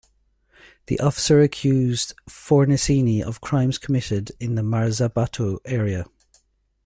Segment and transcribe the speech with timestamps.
[0.87, 6.07] The officer accused Fornasini of crimes committed in the Marzabotto area.